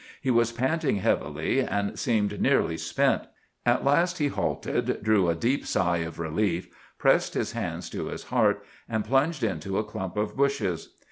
He 0.19 0.31
was 0.31 0.51
panting 0.51 0.95
heavily, 0.95 1.59
and 1.59 1.99
seemed 1.99 2.41
nearly 2.41 2.75
spent. 2.75 3.21
At 3.67 3.85
last 3.85 4.17
he 4.17 4.29
halted, 4.29 5.03
drew 5.03 5.29
a 5.29 5.35
deep 5.35 5.63
sigh 5.63 5.97
of 5.97 6.17
relief, 6.17 6.67
pressed 6.97 7.35
his 7.35 7.51
hands 7.51 7.87
to 7.91 8.07
his 8.07 8.23
heart, 8.33 8.65
and 8.89 9.05
plunged 9.05 9.43
into 9.43 9.77
a 9.77 9.83
clump 9.83 10.17
of 10.17 10.35
bushes. 10.35 10.95